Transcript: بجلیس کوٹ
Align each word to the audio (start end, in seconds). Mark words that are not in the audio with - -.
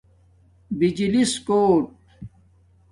بجلیس 0.77 1.33
کوٹ 1.47 1.85